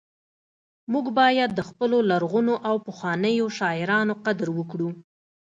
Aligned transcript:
موږ 0.91 1.05
باید 1.19 1.49
د 1.55 1.61
خپلو 1.69 1.97
لرغونو 2.09 2.53
او 2.69 2.75
پخوانیو 2.87 3.45
شاعرانو 3.57 4.13
قدر 4.25 4.47
وکړو 4.53 4.89